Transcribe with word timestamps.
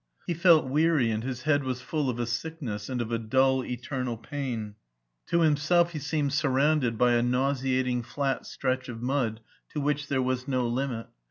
He 0.25 0.33
felt 0.33 0.65
weary 0.65 1.11
and 1.11 1.23
his 1.23 1.43
head 1.43 1.63
was 1.63 1.79
full 1.79 2.09
of 2.09 2.17
a 2.19 2.25
sickness 2.25 2.89
and 2.89 3.01
of 3.03 3.11
a 3.11 3.19
dull 3.19 3.63
eternal 3.63 4.17
pain; 4.17 4.73
to 5.27 5.41
himself 5.41 5.91
he 5.91 5.99
seemed 5.99 6.33
surrounded 6.33 6.97
by 6.97 7.11
a 7.13 7.21
nauseating 7.21 8.01
flat 8.01 8.47
stretch 8.47 8.89
of 8.89 9.03
mud 9.03 9.41
to 9.69 9.79
which 9.79 10.07
there 10.07 10.23
was 10.23 10.47
no 10.47 10.67
limit. 10.67 11.05